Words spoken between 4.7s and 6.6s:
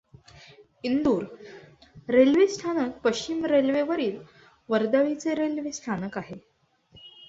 वर्दळीचे रेल्वे स्थानक आहे.